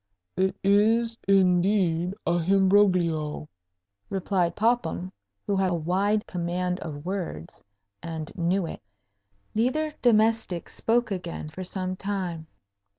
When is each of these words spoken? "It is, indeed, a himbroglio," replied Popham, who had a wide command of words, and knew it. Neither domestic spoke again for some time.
"It 0.35 0.55
is, 0.63 1.15
indeed, 1.27 2.15
a 2.25 2.39
himbroglio," 2.39 3.47
replied 4.09 4.55
Popham, 4.55 5.11
who 5.45 5.55
had 5.57 5.69
a 5.69 5.75
wide 5.75 6.25
command 6.25 6.79
of 6.79 7.05
words, 7.05 7.61
and 8.01 8.35
knew 8.35 8.65
it. 8.65 8.81
Neither 9.53 9.91
domestic 10.01 10.69
spoke 10.69 11.11
again 11.11 11.49
for 11.49 11.63
some 11.63 11.95
time. 11.95 12.47